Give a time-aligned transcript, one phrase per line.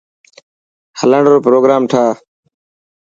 [0.99, 2.13] هلڻ رو پروگرام ٺاهه.